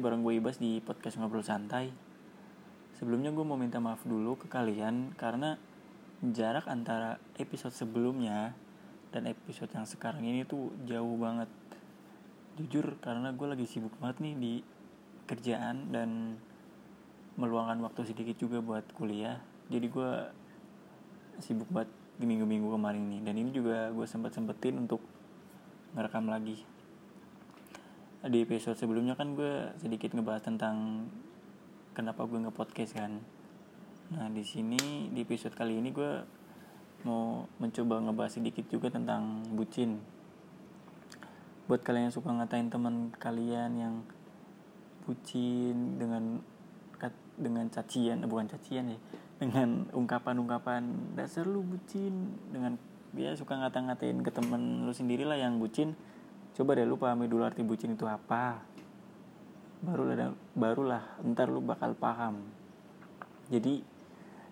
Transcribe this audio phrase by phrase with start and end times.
[0.00, 1.92] bareng gue Ibas di podcast Ngobrol Santai.
[2.96, 5.60] Sebelumnya gue mau minta maaf dulu ke kalian Karena
[6.24, 8.56] jarak antara episode sebelumnya
[9.12, 11.52] Dan episode yang sekarang ini tuh jauh banget.
[12.56, 14.54] Jujur karena gue lagi sibuk banget nih di
[15.28, 16.40] kerjaan Dan
[17.36, 19.36] meluangkan waktu sedikit juga buat kuliah.
[19.68, 20.10] Jadi gue
[21.44, 23.20] sibuk banget di minggu-minggu kemarin ini.
[23.20, 25.04] Dan ini juga gue sempet-sempetin untuk
[25.92, 26.79] ngerekam lagi
[28.28, 31.08] di episode sebelumnya kan gue sedikit ngebahas tentang
[31.96, 33.16] kenapa gue nge-podcast kan.
[34.12, 36.12] Nah, di sini di episode kali ini gue
[37.08, 39.96] mau mencoba ngebahas sedikit juga tentang bucin.
[41.64, 43.94] Buat kalian yang suka ngatain teman kalian yang
[45.08, 46.44] bucin dengan
[47.40, 48.98] dengan cacian, eh, bukan cacian ya,
[49.40, 52.76] dengan ungkapan-ungkapan dasar lu bucin dengan
[53.16, 55.96] dia suka ngata-ngatain ke temen lu sendiri lah yang bucin
[56.60, 58.60] coba deh lu pahami dulu arti bucin itu apa.
[59.80, 62.36] Barulah barulah ntar lu bakal paham.
[63.48, 63.80] Jadi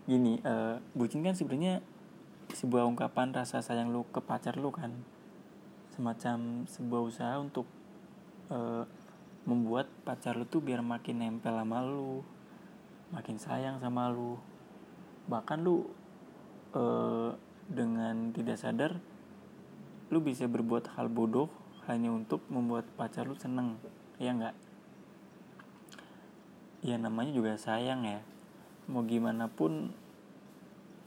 [0.09, 1.85] gini uh, bucin kan sebenarnya
[2.57, 4.89] sebuah ungkapan rasa sayang lu ke pacar lu kan.
[5.93, 7.69] Semacam sebuah usaha untuk
[8.49, 8.89] uh,
[9.45, 12.25] membuat pacar lu tuh biar makin nempel sama lu
[13.13, 14.41] makin sayang sama lu.
[15.29, 15.85] Bahkan lu
[16.73, 17.37] uh,
[17.69, 18.97] dengan tidak sadar
[20.09, 23.81] lu bisa berbuat hal bodoh hanya untuk membuat pacar lu seneng
[24.21, 24.53] ya nggak?
[26.85, 28.21] Ya namanya juga sayang ya.
[28.87, 29.91] Mau gimana pun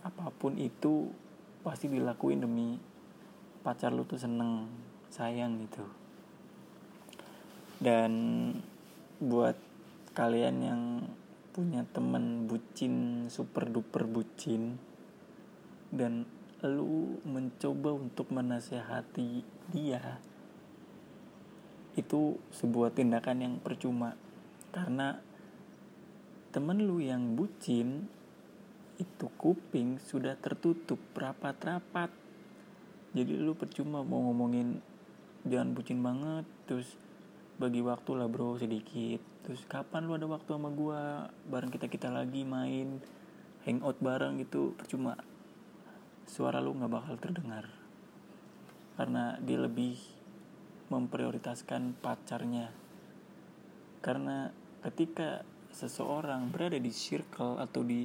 [0.02, 1.14] apa pun itu
[1.62, 2.82] pasti dilakuin demi
[3.62, 4.66] pacar lu tuh seneng
[5.14, 5.86] sayang gitu.
[7.78, 8.12] Dan
[9.22, 9.56] buat
[10.18, 10.82] kalian yang
[11.54, 14.82] punya temen bucin super duper bucin
[15.92, 16.26] dan
[16.64, 19.44] lu mencoba untuk menasehati
[19.76, 20.22] dia
[22.00, 24.16] itu sebuah tindakan yang percuma.
[24.72, 25.20] Karena
[26.56, 28.08] temen lu yang bucin
[29.00, 32.14] itu kuping sudah tertutup rapat-rapat.
[33.12, 34.80] Jadi lu percuma mau ngomongin
[35.44, 36.46] jangan bucin banget.
[36.70, 36.88] Terus
[37.60, 39.20] bagi waktu lah bro sedikit.
[39.44, 41.28] Terus kapan lu ada waktu sama gua?
[41.50, 43.04] Bareng kita kita lagi main
[43.68, 44.72] hangout bareng gitu.
[44.80, 45.20] Percuma.
[46.24, 47.68] Suara lu nggak bakal terdengar.
[48.96, 50.21] Karena dia lebih
[50.92, 52.68] memprioritaskan pacarnya.
[54.04, 54.52] Karena
[54.84, 58.04] ketika seseorang berada di circle atau di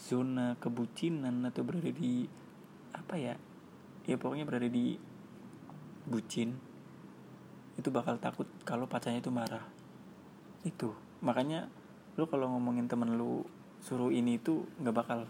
[0.00, 2.24] zona kebucinan atau berada di
[2.96, 3.36] apa ya
[4.08, 4.96] ya pokoknya berada di
[6.08, 6.56] bucin
[7.76, 9.62] itu bakal takut kalau pacarnya itu marah.
[10.64, 10.96] Itu.
[11.20, 11.68] Makanya
[12.16, 13.44] lu kalau ngomongin temen lu
[13.84, 15.20] suruh ini itu nggak bakal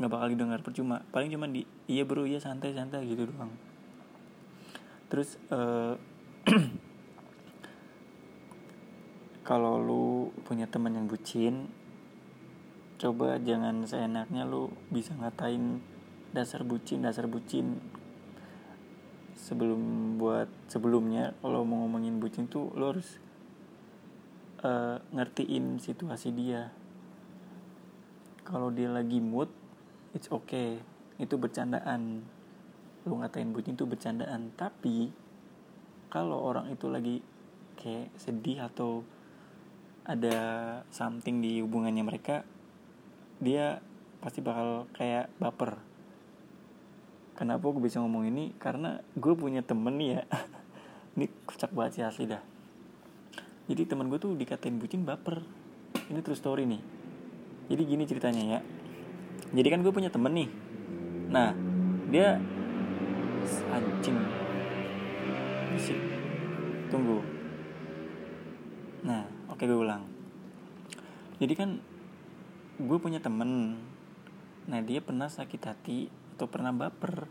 [0.00, 1.04] nggak bakal didengar percuma.
[1.12, 3.69] Paling cuma di iya bro iya santai santai gitu doang
[5.10, 5.98] terus uh,
[9.48, 11.66] kalau lu punya teman yang bucin
[13.00, 15.80] coba jangan seenaknya lu bisa ngatain
[16.30, 17.82] dasar bucin dasar bucin.
[19.40, 23.18] Sebelum buat sebelumnya kalau mau ngomongin bucin tuh lu harus
[24.62, 26.70] uh, ngertiin situasi dia.
[28.44, 29.50] Kalau dia lagi mood
[30.14, 30.78] it's okay.
[31.16, 32.22] Itu bercandaan
[33.08, 34.52] lu ngatain bucin itu bercandaan.
[34.56, 35.08] Tapi
[36.10, 37.16] kalau orang itu lagi
[37.80, 39.06] kayak sedih atau
[40.04, 40.38] ada
[40.90, 42.42] something di hubungannya mereka
[43.40, 43.80] dia
[44.20, 45.80] pasti bakal kayak baper.
[47.38, 48.52] Kenapa gue bisa ngomong ini?
[48.60, 50.22] Karena gue punya temen nih ya.
[51.16, 52.42] Ini kocak banget sih asli dah.
[53.64, 55.40] Jadi temen gue tuh dikatain bucin baper.
[56.12, 56.82] Ini true story nih.
[57.72, 58.60] Jadi gini ceritanya ya.
[59.56, 60.50] Jadi kan gue punya temen nih.
[61.32, 61.56] Nah
[62.12, 62.36] dia
[63.70, 64.18] anjing.
[65.72, 66.00] Bisik
[66.92, 67.24] tunggu.
[69.06, 70.04] Nah oke gue ulang.
[71.40, 71.70] Jadi kan
[72.76, 73.80] gue punya temen.
[74.68, 75.98] Nah dia pernah sakit hati
[76.36, 77.28] atau pernah baper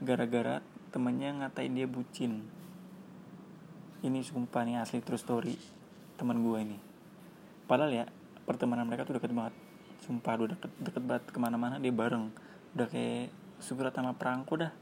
[0.00, 0.60] gara-gara
[0.92, 2.44] temennya ngatain dia bucin.
[4.04, 5.56] Ini sumpah nih asli true story
[6.20, 6.78] teman gue ini.
[7.64, 8.04] Padahal ya
[8.44, 9.56] pertemanan mereka tuh deket banget.
[10.04, 12.28] Sumpah udah deket deket banget ke mana-mana dia bareng.
[12.76, 14.72] Udah kayak surat sama perangko dah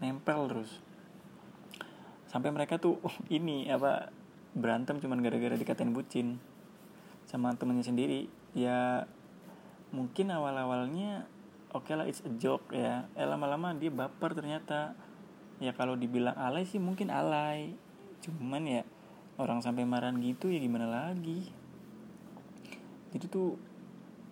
[0.00, 0.80] nempel terus.
[2.26, 2.98] Sampai mereka tuh
[3.28, 4.10] ini apa
[4.50, 6.40] berantem cuman gara-gara dikatain bucin
[7.28, 8.26] sama temennya sendiri.
[8.56, 9.06] Ya
[9.94, 11.28] mungkin awal-awalnya
[11.70, 13.06] oke okay lah it's a joke ya.
[13.14, 14.96] Eh lama-lama dia baper ternyata.
[15.60, 17.76] Ya kalau dibilang alay sih mungkin alay.
[18.24, 18.82] Cuman ya
[19.36, 21.52] orang sampai marah gitu ya gimana lagi?
[23.10, 23.58] Jadi tuh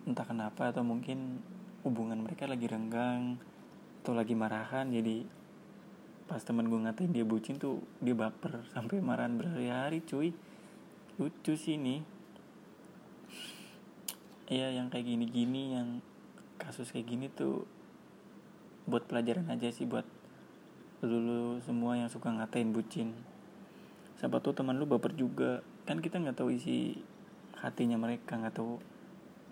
[0.09, 1.37] entah kenapa atau mungkin
[1.83, 3.37] hubungan mereka lagi renggang
[4.01, 5.27] atau lagi marahan jadi
[6.29, 10.29] pas temen gue ngatain dia bucin tuh dia baper sampai marahan berhari-hari cuy.
[11.17, 12.05] Lucu sih ini.
[14.45, 16.05] Iya yang kayak gini-gini yang
[16.61, 17.65] kasus kayak gini tuh
[18.85, 20.05] buat pelajaran aja sih buat
[21.01, 23.17] dulu semua yang suka ngatain bucin.
[24.21, 25.65] Siapa tuh teman lu baper juga.
[25.89, 27.01] Kan kita nggak tahu isi
[27.57, 28.77] hatinya mereka nggak tahu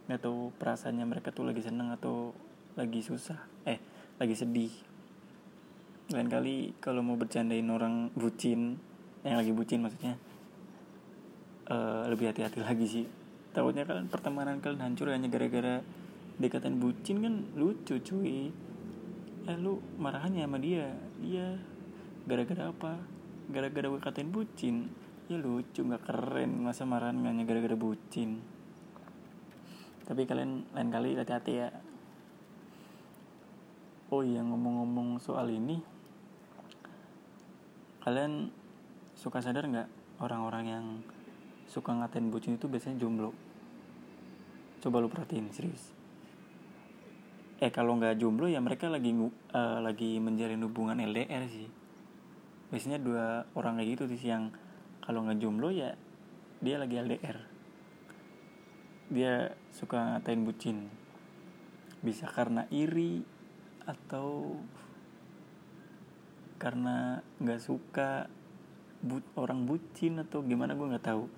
[0.08, 2.32] nggak tahu perasaannya mereka tuh lagi seneng atau
[2.80, 3.36] lagi susah
[3.68, 3.82] eh
[4.16, 4.72] lagi sedih
[6.08, 8.80] lain kali kalau mau bercandain orang bucin
[9.28, 10.16] yang lagi bucin maksudnya
[11.68, 13.06] uh, lebih hati-hati lagi sih.
[13.52, 15.84] Takutnya kalian pertemanan kalian hancur hanya gara-gara
[16.40, 18.56] dikatain bucin kan lucu cuy.
[19.52, 20.96] Eh lu marahannya sama dia?
[21.20, 21.60] Dia
[22.24, 23.04] gara-gara apa?
[23.52, 24.88] Gara-gara gue katain bucin?
[25.28, 26.64] Ya lucu nggak keren.
[26.64, 28.40] Masa marahan hanya gara-gara bucin?
[30.08, 31.68] Tapi kalian lain kali hati-hati ya.
[34.08, 35.97] Oh iya ngomong-ngomong soal ini
[38.08, 38.48] kalian
[39.20, 39.92] suka sadar nggak
[40.24, 40.86] orang-orang yang
[41.68, 43.36] suka ngatain bucin itu biasanya jomblo?
[44.80, 45.92] Coba lu perhatiin serius.
[47.60, 51.68] Eh kalau nggak jomblo ya mereka lagi uh, lagi menjalin hubungan LDR sih.
[52.72, 54.56] Biasanya dua orang kayak gitu sih yang
[55.04, 55.92] kalau nggak jomblo ya
[56.64, 57.38] dia lagi LDR
[59.12, 60.88] dia suka ngatain bucin.
[62.00, 63.20] Bisa karena iri
[63.84, 64.56] atau
[66.58, 68.30] karena nggak suka
[69.02, 71.30] but orang bucin atau gimana gue nggak tahu.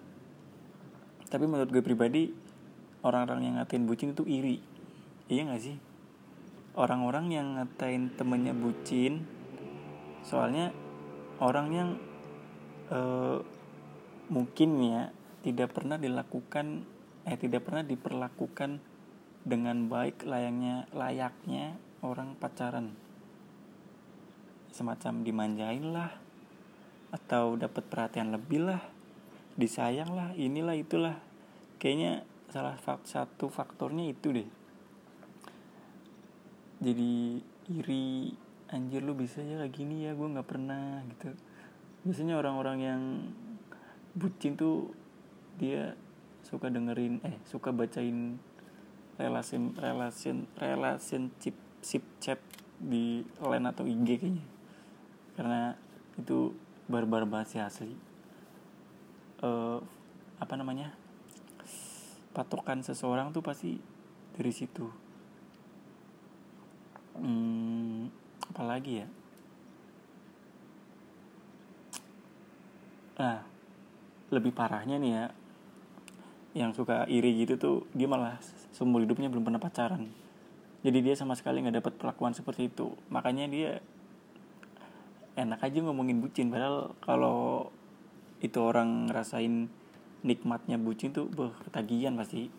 [1.27, 2.31] Tapi menurut gue pribadi
[3.03, 4.57] orang-orang yang ngatain bucin itu iri.
[5.27, 5.77] Iya nggak sih?
[6.79, 9.27] Orang-orang yang ngatain temennya bucin
[10.23, 10.75] soalnya
[11.39, 11.89] orang yang
[12.91, 13.39] uh,
[14.29, 15.01] mungkin ya
[15.41, 16.83] tidak pernah dilakukan
[17.23, 18.83] eh tidak pernah diperlakukan
[19.47, 22.93] dengan baik layaknya layaknya orang pacaran
[24.71, 26.11] semacam dimanjain lah
[27.09, 28.81] atau dapat perhatian lebih lah
[29.59, 31.19] disayang lah inilah itulah.
[31.83, 34.49] Kayaknya salah satu faktornya itu deh.
[36.79, 37.43] Jadi
[37.75, 38.31] iri
[38.71, 41.35] anjir lu bisa ya kayak gini ya gue nggak pernah gitu.
[42.07, 43.01] Biasanya orang-orang yang
[44.15, 44.95] bucin tuh
[45.59, 45.93] dia
[46.47, 48.39] suka dengerin eh suka bacain
[49.19, 52.39] relasi relasi relasi chip sip chat
[52.79, 54.58] di line atau IG kayaknya
[55.39, 55.71] karena
[56.19, 56.51] itu
[56.91, 57.95] barbar banget sih asli.
[59.39, 59.79] Uh,
[60.35, 60.91] apa namanya?
[62.35, 63.79] Patokan seseorang tuh pasti
[64.35, 64.83] dari situ.
[67.15, 68.11] Hmm,
[68.51, 69.07] apalagi ya?
[73.15, 73.47] Nah
[74.35, 75.25] lebih parahnya nih ya
[76.53, 78.35] yang suka iri gitu tuh dia malah
[78.75, 80.03] seumur hidupnya belum pernah pacaran.
[80.83, 82.91] Jadi dia sama sekali nggak dapat perlakuan seperti itu.
[83.07, 83.79] Makanya dia
[85.39, 87.71] enak aja ngomongin bucin padahal kalau
[88.39, 89.67] itu orang ngerasain
[90.23, 92.51] nikmatnya bucin tuh beh ketagihan pasti.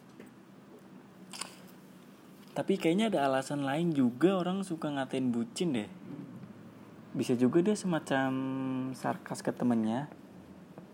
[2.51, 5.91] Tapi kayaknya ada alasan lain juga orang suka ngatain bucin deh.
[7.17, 8.31] Bisa juga dia semacam
[8.93, 10.13] sarkas ke temennya.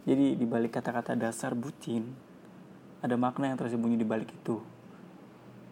[0.07, 2.15] Jadi dibalik kata-kata dasar bucin
[3.03, 4.63] ada makna yang tersembunyi di balik itu.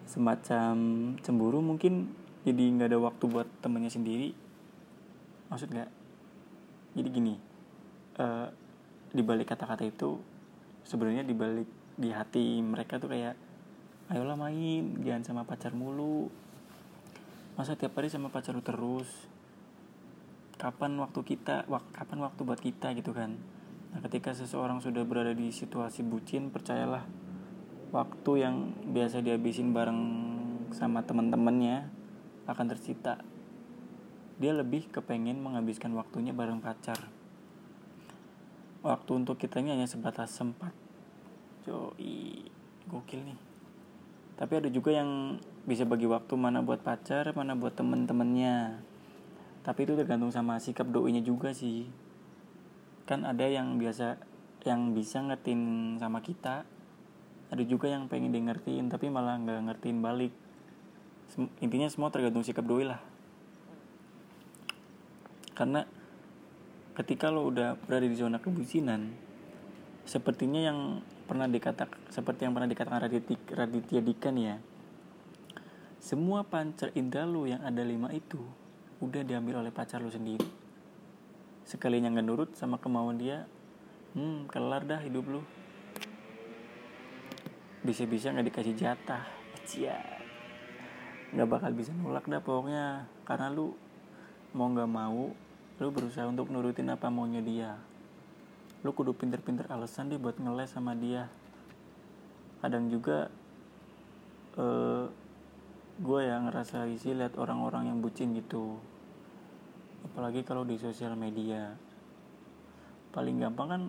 [0.05, 0.75] Semacam
[1.23, 2.11] cemburu mungkin
[2.43, 4.35] jadi nggak ada waktu buat temennya sendiri.
[5.47, 5.89] Maksud nggak
[6.95, 7.35] jadi gini
[8.19, 8.47] uh,
[9.11, 10.19] di balik kata-kata itu
[10.87, 13.35] sebenarnya di balik di hati mereka tuh kayak
[14.11, 16.29] ayolah main jangan sama pacar mulu.
[17.55, 19.07] Masa tiap hari sama pacar lu terus?
[20.59, 22.91] Kapan waktu kita wak, kapan waktu buat kita?
[22.91, 23.39] Gitu kan.
[23.95, 27.07] Nah ketika seseorang sudah berada di situasi bucin percayalah
[27.95, 29.99] waktu yang biasa dihabisin bareng
[30.75, 31.87] sama teman-temannya
[32.43, 33.23] akan tersita
[34.35, 37.07] dia lebih kepengen menghabiskan waktunya bareng pacar.
[38.83, 40.75] Waktu untuk kita ini hanya sebatas sempat.
[41.63, 42.43] Joi,
[42.85, 43.39] gokil nih.
[44.35, 48.83] Tapi ada juga yang bisa bagi waktu mana buat pacar mana buat temen-temennya.
[49.63, 51.87] Tapi itu tergantung sama sikap doinya juga sih.
[53.07, 54.19] Kan ada yang biasa
[54.67, 56.67] yang bisa ngertiin sama kita.
[57.49, 60.35] Ada juga yang pengen di ngertiin tapi malah nggak ngertiin balik.
[61.63, 63.14] Intinya semua tergantung sikap doi lah
[65.55, 65.87] karena
[66.99, 69.15] ketika lo udah berada di zona kebucinan
[70.05, 72.99] sepertinya yang pernah dikatakan seperti yang pernah dikatakan
[73.55, 74.57] Raditya Dika nih ya
[76.05, 78.37] semua pancer indra lu yang ada lima itu
[79.01, 80.45] udah diambil oleh pacar lu sendiri.
[81.65, 83.49] Sekalinya nggak nurut sama kemauan dia
[84.13, 85.41] hmm kelar dah hidup lu
[87.81, 89.25] bisa-bisa nggak dikasih jatah.
[89.65, 89.97] Cia.
[91.33, 93.09] Nggak bakal bisa nolak dah pokoknya.
[93.25, 93.73] Karena lu
[94.53, 95.33] mau nggak mau
[95.75, 97.75] lu berusaha untuk nurutin apa maunya dia.
[98.87, 101.27] Lu kudu pinter-pinter alasan deh buat ngeles sama dia.
[102.63, 103.27] Kadang juga
[104.55, 105.05] eh,
[105.99, 108.79] gue yang ngerasa isi lihat orang-orang yang bucin gitu.
[110.07, 111.75] Apalagi kalau di sosial media.
[113.11, 113.81] Paling gampang kan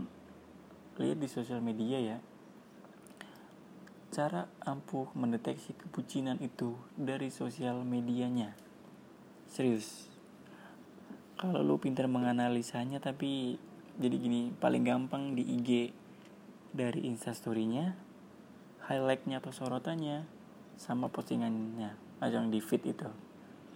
[0.98, 2.18] lihat di sosial media ya.
[4.10, 8.58] Cara ampuh mendeteksi kebucinan itu dari sosial medianya.
[9.46, 10.15] Serius
[11.36, 13.60] kalau lu pintar menganalisanya tapi
[13.96, 15.92] jadi gini paling gampang di IG
[16.76, 18.06] dari instastorynya
[18.86, 20.24] highlightnya atau sorotannya
[20.78, 21.98] sama postingannya.
[22.22, 23.10] Yang di feed itu.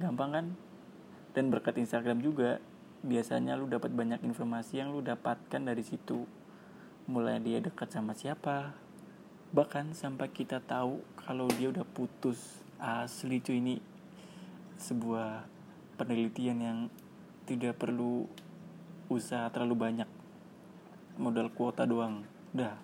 [0.00, 0.46] Gampang kan?
[1.34, 2.62] Dan berkat Instagram juga
[3.00, 6.24] biasanya lu dapat banyak informasi yang lu dapatkan dari situ.
[7.10, 8.72] Mulai dia dekat sama siapa.
[9.50, 12.62] Bahkan sampai kita tahu kalau dia udah putus.
[12.80, 13.76] Asli cuy ini
[14.80, 15.44] sebuah
[16.00, 16.78] penelitian yang
[17.50, 18.30] tidak perlu
[19.10, 20.08] usaha terlalu banyak.
[21.18, 22.22] Modal kuota doang.
[22.54, 22.78] Dah.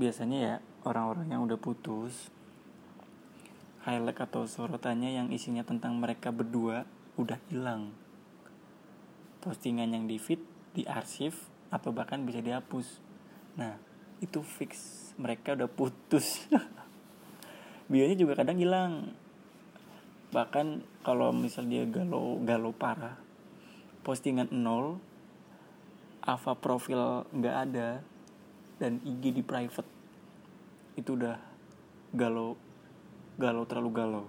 [0.00, 0.54] Biasanya ya
[0.88, 2.32] orang-orang yang udah putus
[3.84, 6.88] highlight atau sorotannya yang isinya tentang mereka berdua
[7.20, 7.92] udah hilang.
[9.44, 10.40] Postingan yang di feed
[10.72, 11.36] di arsip
[11.68, 13.00] atau bahkan bisa dihapus.
[13.60, 13.76] Nah
[14.24, 15.12] itu fix.
[15.20, 16.48] Mereka udah putus.
[17.92, 19.12] Bionya juga kadang hilang
[20.30, 23.18] bahkan kalau misal dia galau galau parah
[24.06, 25.02] postingan nol
[26.20, 28.04] Ava profil nggak ada
[28.76, 29.88] dan IG di private
[31.00, 31.40] itu udah
[32.12, 32.60] galau
[33.40, 34.24] galau terlalu galau.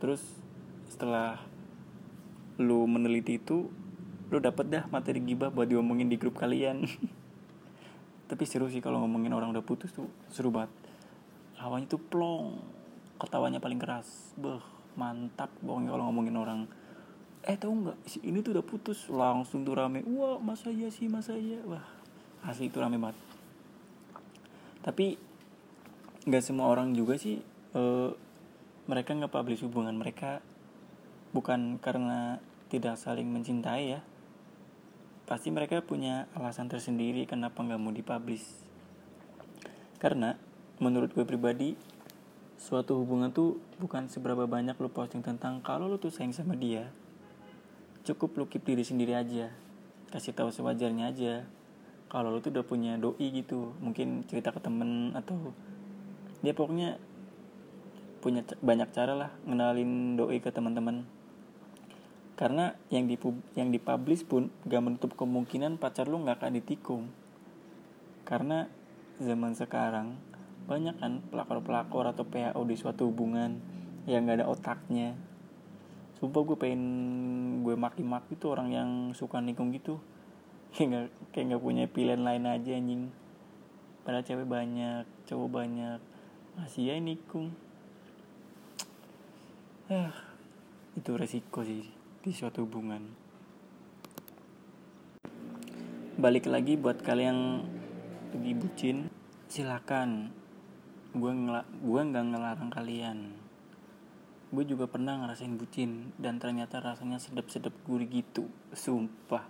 [0.00, 0.24] Terus
[0.88, 1.44] setelah
[2.56, 3.68] lu meneliti itu
[4.32, 6.88] lu dapet dah materi gibah buat diomongin di grup kalian.
[8.32, 10.72] Tapi seru sih kalau ngomongin orang udah putus tuh seru banget.
[11.60, 12.64] Awalnya tuh plong
[13.20, 14.34] ketawanya paling keras.
[14.38, 14.62] Beh
[14.94, 15.50] mantap.
[15.62, 16.60] Pokoknya kalau ngomongin orang
[17.44, 17.98] eh tau nggak?
[18.08, 19.10] Si ini tuh udah putus.
[19.10, 21.60] Langsung tuh rame wah masa iya sih masa iya?
[21.66, 21.84] Wah
[22.44, 23.18] asli itu rame banget.
[24.84, 25.16] Tapi
[26.24, 27.40] nggak semua orang juga sih
[27.76, 28.12] uh,
[28.88, 30.44] mereka nggak publish hubungan mereka.
[31.34, 32.38] Bukan karena
[32.70, 34.00] tidak saling mencintai ya.
[35.24, 38.44] Pasti mereka punya alasan tersendiri kenapa nggak mau dipublish.
[39.96, 40.36] Karena
[40.84, 41.93] menurut gue pribadi
[42.64, 46.88] suatu hubungan tuh bukan seberapa banyak lo posting tentang kalau lo tuh sayang sama dia.
[48.08, 49.52] Cukup lu keep diri sendiri aja.
[50.08, 51.44] Kasih tahu sewajarnya aja.
[52.08, 55.52] Kalau lu tuh udah punya doi gitu mungkin cerita ke temen atau
[56.40, 56.96] dia pokoknya
[58.24, 61.04] punya banyak cara lah ngenalin doi ke teman-teman.
[62.40, 63.20] Karena yang di
[63.60, 67.04] yang dipublish pun gak menutup kemungkinan pacar lu nggak akan ditikung.
[68.24, 68.72] Karena
[69.20, 70.16] zaman sekarang
[70.64, 73.60] banyak kan pelakor-pelakor atau PAO di suatu hubungan
[74.08, 75.12] yang gak ada otaknya.
[76.16, 76.82] Sumpah gue pengen
[77.60, 80.00] gue maki-maki tuh orang yang suka nikung gitu.
[80.74, 83.12] Kayak gak, kayak gak punya pilihan lain aja anjing.
[84.02, 86.00] Pada cewek banyak cowok banyak.
[86.58, 87.54] Masih ya nikung.
[89.86, 90.34] Ah
[90.94, 91.86] itu resiko sih
[92.22, 93.02] di suatu hubungan.
[96.14, 97.40] Balik lagi buat kalian yang
[98.34, 98.96] lagi bucin
[99.50, 100.30] silakan
[101.14, 103.18] gue ngel gue nggak ngelarang kalian.
[104.50, 109.46] Gue juga pernah ngerasain bucin dan ternyata rasanya sedap-sedap gurih gitu sumpah.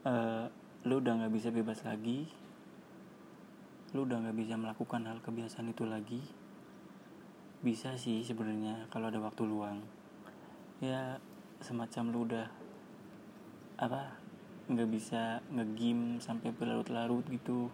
[0.00, 0.48] Uh,
[0.88, 2.24] lu udah nggak bisa bebas lagi.
[3.92, 6.24] Lu udah nggak bisa melakukan hal kebiasaan itu lagi.
[7.60, 9.84] Bisa sih sebenarnya kalau ada waktu luang.
[10.80, 11.20] Ya
[11.60, 12.48] semacam lu udah
[13.76, 14.16] apa
[14.72, 17.68] nggak bisa ngegim sampai berlarut-larut gitu.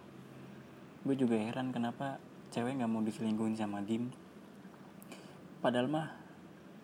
[1.07, 2.19] Gue juga heran kenapa
[2.53, 4.11] cewek nggak mau diselingkuhin sama game
[5.59, 6.07] padahal mah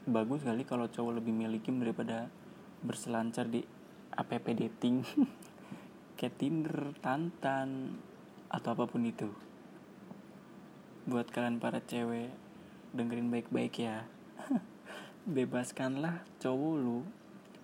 [0.04, 2.28] bagus kali kalau cowok lebih miliki daripada
[2.84, 3.64] berselancar di
[4.12, 5.08] app dating
[6.18, 8.00] kayak Tinder, Tantan
[8.48, 9.28] atau apa pun itu.
[11.04, 12.32] Buat kalian para cewek
[12.96, 14.08] dengerin baik-baik ya.
[15.36, 17.04] Bebaskanlah cowok lu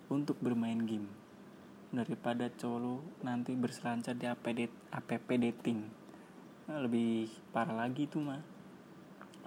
[0.09, 1.07] untuk bermain game
[1.89, 4.43] daripada cowok lu nanti berselancar di app,
[4.91, 5.98] app dating.
[6.69, 8.45] Lebih parah lagi tuh mah.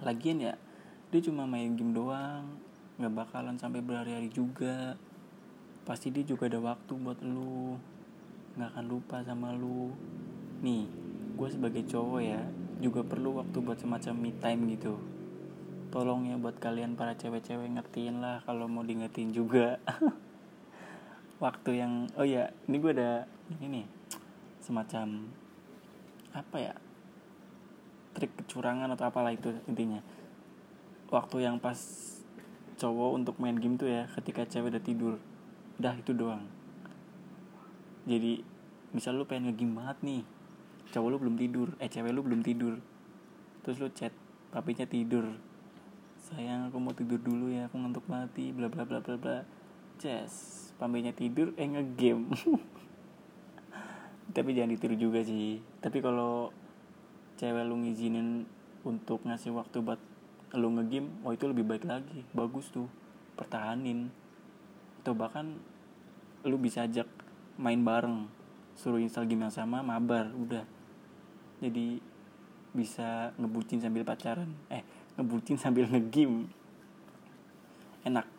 [0.03, 0.59] Lagian ya
[1.07, 2.59] dia cuma main game doang
[2.99, 4.99] nggak bakalan sampai berhari-hari juga.
[5.87, 7.79] Pasti dia juga ada waktu buat lu
[8.59, 9.95] nggak akan lupa sama lu.
[10.59, 10.91] Nih
[11.39, 12.43] gue sebagai cowok ya
[12.83, 14.99] juga perlu waktu buat semacam me time gitu.
[15.95, 19.79] Tolong ya buat kalian para cewek-cewek ngertiin lah kalau mau di ngertiin juga.
[21.43, 23.27] Waktu yang oh ya ini gue ada
[23.59, 23.85] ini nih
[24.63, 25.27] semacam
[26.33, 26.73] apa ya
[28.13, 30.01] trik kecurangan atau apalah itu intinya.
[31.09, 31.77] Waktu yang pas
[32.77, 35.13] cowok untuk main game tuh ya ketika cewek udah tidur
[35.77, 36.45] dah itu doang.
[38.09, 38.41] Jadi
[38.93, 40.23] misal lu pengen ngegame banget nih
[40.93, 42.77] cowok lu belum tidur eh cewek lu belum tidur
[43.65, 44.13] terus lu chat
[44.53, 45.33] papinya tidur.
[46.23, 49.37] Sayang aku mau tidur dulu ya aku ngantuk mati bla bla bla bla bla.
[49.97, 52.33] Ces papinya tidur eh ngegame.
[54.35, 55.61] Tapi jangan ditiru juga sih.
[55.77, 56.49] Tapi kalau
[57.37, 58.45] cewek lu ngizinin
[58.83, 59.99] untuk ngasih waktu buat
[60.53, 62.21] lu ngegame oh itu lebih baik lagi.
[62.35, 62.85] Bagus tuh.
[63.33, 64.13] Pertahanin.
[65.01, 65.57] Atau bahkan
[66.45, 67.09] lu bisa ajak
[67.57, 68.29] main bareng.
[68.77, 70.65] Suruh install game yang sama mabar udah.
[71.63, 71.97] Jadi
[72.73, 74.53] bisa ngebucin sambil pacaran.
[74.69, 74.85] Eh
[75.17, 76.45] ngebucin sambil ngegame.
[78.05, 78.29] Enak.